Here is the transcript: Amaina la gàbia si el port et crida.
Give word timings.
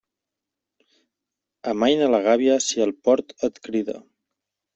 Amaina 1.73 2.07
la 2.15 2.23
gàbia 2.29 2.57
si 2.69 2.83
el 2.87 2.95
port 3.09 3.37
et 3.51 3.63
crida. 3.69 3.97